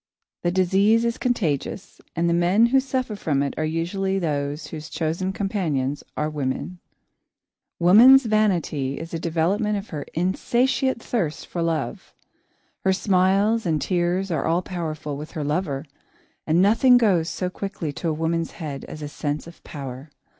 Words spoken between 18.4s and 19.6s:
head as a sense